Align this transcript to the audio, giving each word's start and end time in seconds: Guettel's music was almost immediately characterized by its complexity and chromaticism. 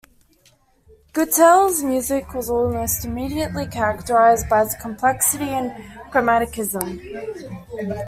Guettel's 1.13 1.83
music 1.83 2.33
was 2.33 2.49
almost 2.49 3.05
immediately 3.05 3.67
characterized 3.67 4.49
by 4.49 4.63
its 4.63 4.73
complexity 4.81 5.49
and 5.49 5.71
chromaticism. 6.11 6.97